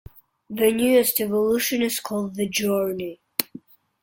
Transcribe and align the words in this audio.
The 0.49 0.71
newest 0.71 1.21
evolution 1.21 1.83
is 1.83 1.99
called 1.99 2.33
the 2.33 2.49
Journey. 2.49 3.19